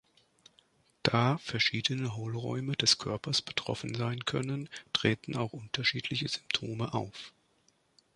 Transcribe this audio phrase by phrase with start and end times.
[1.03, 7.33] Da verschiedene Hohlräume des Körpers betroffen sein können, treten auch unterschiedliche Symptome auf.